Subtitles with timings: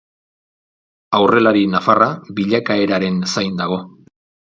[1.19, 2.09] Aurrelari nafarra
[2.41, 3.83] bilakaeraren zain dago.